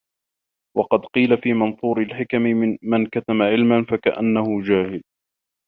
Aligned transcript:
وَقَدْ 0.77 0.99
قِيلَ 0.99 1.37
فِي 1.41 1.53
مَنْثُورِ 1.53 2.01
الْحِكَمِ 2.01 2.41
مَنْ 2.81 3.07
كَتَمَ 3.07 3.41
عِلْمًا 3.41 3.83
فَكَأَنَّهُ 3.85 4.61
جَاهِلٌ 4.63 5.01